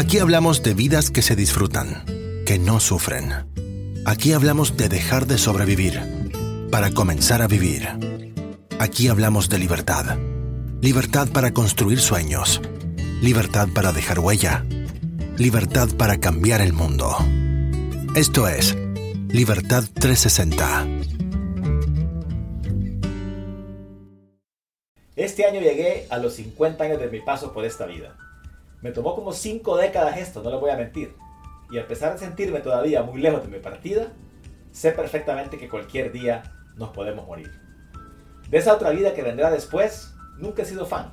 [0.00, 2.06] Aquí hablamos de vidas que se disfrutan,
[2.46, 3.34] que no sufren.
[4.06, 6.00] Aquí hablamos de dejar de sobrevivir
[6.70, 7.86] para comenzar a vivir.
[8.78, 10.16] Aquí hablamos de libertad.
[10.80, 12.62] Libertad para construir sueños.
[13.20, 14.64] Libertad para dejar huella.
[15.36, 17.14] Libertad para cambiar el mundo.
[18.16, 18.74] Esto es
[19.28, 20.88] Libertad 360.
[25.14, 28.16] Este año llegué a los 50 años de mi paso por esta vida.
[28.82, 31.14] Me tomó como 5 décadas esto, no le voy a mentir.
[31.70, 34.08] Y a pesar de sentirme todavía muy lejos de mi partida,
[34.72, 36.42] sé perfectamente que cualquier día
[36.76, 37.50] nos podemos morir.
[38.48, 41.12] De esa otra vida que vendrá después, nunca he sido fan.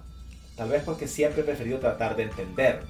[0.56, 2.82] Tal vez porque siempre he preferido tratar de entender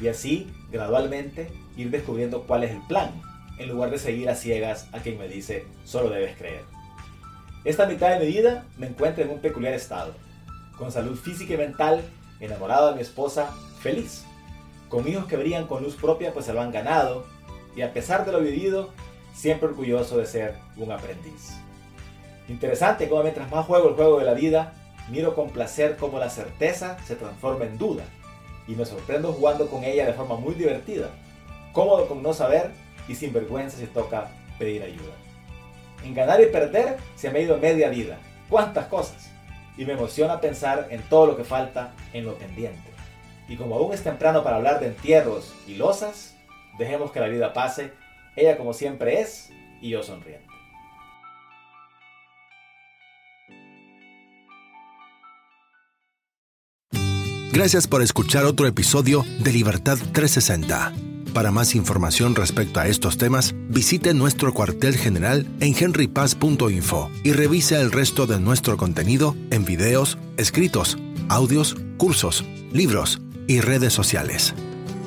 [0.00, 3.12] y así, gradualmente, ir descubriendo cuál es el plan
[3.58, 6.62] en lugar de seguir a ciegas a quien me dice solo debes creer.
[7.64, 10.12] Esta mitad de mi vida me encuentro en un peculiar estado,
[10.76, 12.02] con salud física y mental,
[12.40, 13.50] enamorado de mi esposa,
[13.84, 14.24] feliz,
[14.88, 17.26] con hijos que brillan con luz propia pues se lo han ganado,
[17.76, 18.88] y a pesar de lo vivido,
[19.34, 21.50] siempre orgulloso de ser un aprendiz.
[22.48, 24.72] Interesante cómo mientras más juego el juego de la vida,
[25.10, 28.04] miro con placer cómo la certeza se transforma en duda,
[28.66, 31.10] y me sorprendo jugando con ella de forma muy divertida,
[31.74, 32.70] cómodo con no saber
[33.06, 35.12] y sin vergüenza si toca pedir ayuda.
[36.02, 38.16] En ganar y perder se me ha ido media vida.
[38.48, 39.30] ¿Cuántas cosas?
[39.76, 42.93] Y me emociona pensar en todo lo que falta en lo pendiente.
[43.48, 46.34] Y como aún es temprano para hablar de entierros y losas,
[46.78, 47.92] dejemos que la vida pase,
[48.36, 50.52] ella como siempre es y yo sonriendo.
[57.52, 60.92] Gracias por escuchar otro episodio de Libertad 360.
[61.32, 67.80] Para más información respecto a estos temas, visite nuestro cuartel general en henrypaz.info y revise
[67.80, 70.98] el resto de nuestro contenido en videos, escritos,
[71.28, 74.54] audios, cursos, libros y redes sociales.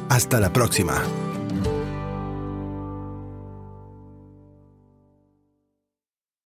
[0.10, 1.04] Hasta la próxima.